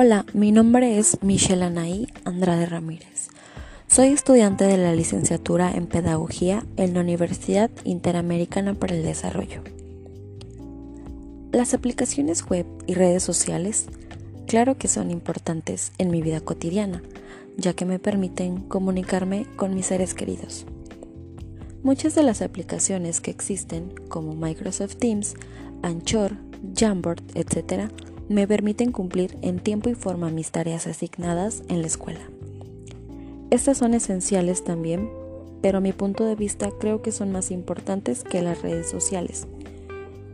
Hola, 0.00 0.24
mi 0.32 0.52
nombre 0.52 0.96
es 0.96 1.18
Michelle 1.22 1.64
Anaí 1.64 2.06
Andrade 2.24 2.66
Ramírez. 2.66 3.30
Soy 3.88 4.06
estudiante 4.10 4.62
de 4.62 4.76
la 4.76 4.94
licenciatura 4.94 5.72
en 5.72 5.88
Pedagogía 5.88 6.64
en 6.76 6.94
la 6.94 7.00
Universidad 7.00 7.68
Interamericana 7.82 8.74
para 8.74 8.94
el 8.94 9.02
Desarrollo. 9.02 9.60
Las 11.50 11.74
aplicaciones 11.74 12.46
web 12.48 12.64
y 12.86 12.94
redes 12.94 13.24
sociales, 13.24 13.86
claro 14.46 14.78
que 14.78 14.86
son 14.86 15.10
importantes 15.10 15.90
en 15.98 16.12
mi 16.12 16.22
vida 16.22 16.40
cotidiana, 16.42 17.02
ya 17.56 17.72
que 17.72 17.84
me 17.84 17.98
permiten 17.98 18.68
comunicarme 18.68 19.46
con 19.56 19.74
mis 19.74 19.86
seres 19.86 20.14
queridos. 20.14 20.64
Muchas 21.82 22.14
de 22.14 22.22
las 22.22 22.40
aplicaciones 22.40 23.20
que 23.20 23.32
existen, 23.32 23.92
como 24.08 24.36
Microsoft 24.36 24.94
Teams, 24.94 25.34
Anchor, 25.82 26.36
Jamboard, 26.76 27.24
etc., 27.34 27.90
me 28.28 28.46
permiten 28.46 28.92
cumplir 28.92 29.36
en 29.42 29.58
tiempo 29.58 29.88
y 29.88 29.94
forma 29.94 30.30
mis 30.30 30.50
tareas 30.50 30.86
asignadas 30.86 31.62
en 31.68 31.80
la 31.80 31.86
escuela. 31.86 32.20
Estas 33.50 33.78
son 33.78 33.94
esenciales 33.94 34.64
también, 34.64 35.10
pero 35.62 35.78
a 35.78 35.80
mi 35.80 35.92
punto 35.92 36.24
de 36.24 36.34
vista 36.34 36.70
creo 36.78 37.00
que 37.02 37.12
son 37.12 37.32
más 37.32 37.50
importantes 37.50 38.24
que 38.24 38.42
las 38.42 38.60
redes 38.62 38.90
sociales. 38.90 39.46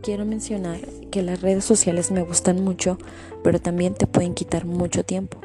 Quiero 0.01 0.25
mencionar 0.25 0.79
que 1.11 1.23
las 1.23 1.41
redes 1.41 1.65
sociales 1.65 2.11
me 2.11 2.21
gustan 2.21 2.63
mucho, 2.63 2.97
pero 3.43 3.59
también 3.59 3.93
te 3.93 4.05
pueden 4.05 4.33
quitar 4.33 4.65
mucho 4.65 5.03
tiempo. 5.03 5.39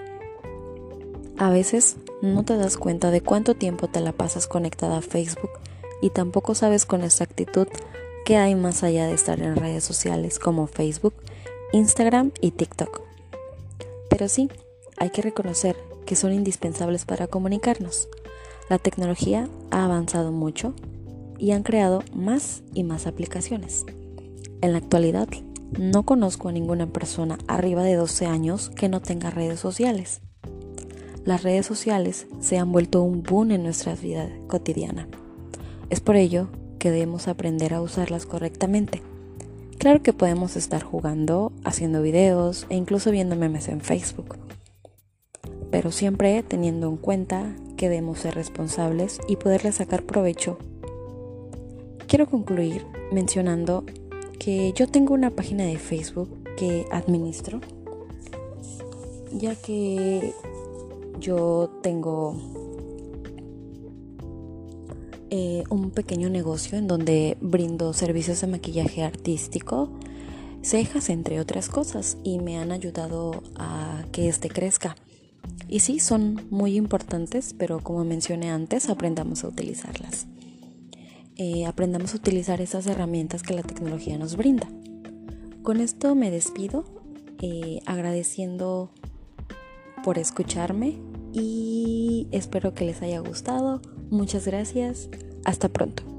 A 1.38 1.48
veces 1.51 1.96
no 2.20 2.45
te 2.45 2.56
das 2.56 2.76
cuenta 2.76 3.10
de 3.10 3.23
cuánto 3.23 3.54
tiempo 3.54 3.88
te 3.88 4.01
la 4.01 4.12
pasas 4.12 4.46
conectada 4.46 4.98
a 4.98 5.02
Facebook 5.02 5.51
y 6.02 6.10
tampoco 6.10 6.54
sabes 6.54 6.84
con 6.84 7.02
exactitud 7.02 7.68
qué 8.26 8.37
hay 8.37 8.54
más 8.54 8.82
allá 8.82 9.07
de 9.07 9.14
estar 9.14 9.40
en 9.40 9.57
redes 9.57 9.85
sociales 9.85 10.38
como 10.38 10.66
Facebook, 10.66 11.14
Instagram 11.73 12.32
y 12.40 12.51
TikTok. 12.51 13.02
Pero 14.09 14.29
sí, 14.29 14.51
hay 14.96 15.10
que 15.10 15.23
reconocer 15.23 15.76
que 16.04 16.16
son 16.16 16.32
indispensables 16.32 17.04
para 17.04 17.29
comunicarnos. 17.29 18.09
La 18.68 18.79
tecnología 18.79 19.49
ha 19.71 19.85
avanzado 19.85 20.32
mucho 20.32 20.74
y 21.38 21.52
han 21.52 21.63
creado 21.63 22.02
más 22.15 22.63
y 22.74 22.85
más 22.85 23.07
aplicaciones. 23.07 23.87
En 24.60 24.73
la 24.73 24.79
actualidad, 24.79 25.29
no 25.79 26.04
conozco 26.04 26.48
a 26.48 26.52
ninguna 26.52 26.87
persona 26.88 27.38
arriba 27.46 27.85
de 27.85 27.95
12 27.95 28.26
años 28.26 28.71
que 28.71 28.88
no 28.88 29.01
tenga 29.01 29.30
redes 29.30 29.60
sociales. 29.60 30.21
Las 31.24 31.43
redes 31.43 31.66
sociales 31.66 32.26
se 32.41 32.59
han 32.59 32.73
vuelto 32.73 33.02
un 33.02 33.23
boom 33.23 33.52
en 33.52 33.63
nuestra 33.63 33.95
vida 33.95 34.29
cotidiana. 34.48 35.07
Es 35.88 36.01
por 36.01 36.16
ello 36.16 36.48
que 36.79 36.91
debemos 36.91 37.29
aprender 37.29 37.74
a 37.74 37.82
usarlas 37.82 38.26
correctamente. 38.26 39.02
Claro 39.80 40.02
que 40.02 40.12
podemos 40.12 40.56
estar 40.56 40.82
jugando, 40.82 41.52
haciendo 41.64 42.02
videos 42.02 42.66
e 42.68 42.76
incluso 42.76 43.10
viendo 43.10 43.34
memes 43.34 43.66
en 43.68 43.80
Facebook, 43.80 44.36
pero 45.70 45.90
siempre 45.90 46.42
teniendo 46.42 46.86
en 46.86 46.98
cuenta 46.98 47.56
que 47.78 47.88
debemos 47.88 48.18
ser 48.18 48.34
responsables 48.34 49.20
y 49.26 49.36
poderle 49.36 49.73
sacar 49.73 50.02
provecho. 50.02 50.58
Quiero 52.06 52.26
concluir 52.26 52.84
mencionando 53.10 53.84
que 54.38 54.74
yo 54.74 54.86
tengo 54.86 55.14
una 55.14 55.30
página 55.30 55.64
de 55.64 55.78
Facebook 55.78 56.28
que 56.58 56.84
administro, 56.92 57.62
ya 59.32 59.54
que 59.54 60.34
yo 61.20 61.70
tengo 61.82 62.36
eh, 65.31 65.64
un 65.70 65.92
pequeño 65.92 66.28
negocio 66.28 66.76
en 66.76 66.88
donde 66.88 67.36
brindo 67.41 67.92
servicios 67.92 68.41
de 68.41 68.48
maquillaje 68.48 69.04
artístico, 69.04 69.91
cejas, 70.62 71.09
entre 71.09 71.41
otras 71.41 71.69
cosas, 71.69 72.16
y 72.24 72.38
me 72.38 72.58
han 72.58 72.72
ayudado 72.72 73.42
a 73.54 74.04
que 74.12 74.28
este 74.28 74.48
crezca. 74.48 74.96
Y 75.69 75.80
sí, 75.80 76.00
son 76.00 76.46
muy 76.50 76.76
importantes, 76.76 77.54
pero 77.56 77.78
como 77.78 78.04
mencioné 78.04 78.50
antes, 78.50 78.88
aprendamos 78.88 79.44
a 79.44 79.48
utilizarlas. 79.48 80.26
Eh, 81.36 81.64
aprendamos 81.64 82.12
a 82.12 82.16
utilizar 82.16 82.60
esas 82.60 82.86
herramientas 82.86 83.42
que 83.42 83.54
la 83.54 83.62
tecnología 83.62 84.19
nos 84.19 84.36
brinda. 84.36 84.69
Con 85.62 85.80
esto 85.80 86.14
me 86.14 86.30
despido, 86.30 86.84
eh, 87.40 87.80
agradeciendo 87.86 88.90
por 90.02 90.19
escucharme 90.19 90.98
y 91.32 92.26
espero 92.30 92.74
que 92.74 92.84
les 92.84 93.02
haya 93.02 93.20
gustado. 93.20 93.80
Muchas 94.10 94.46
gracias. 94.46 95.08
Hasta 95.44 95.68
pronto. 95.68 96.09